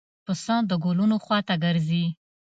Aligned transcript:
پسه 0.25 0.55
د 0.69 0.71
ګلونو 0.85 1.17
خوا 1.23 1.39
ته 1.47 1.55
ګرځي. 1.63 2.05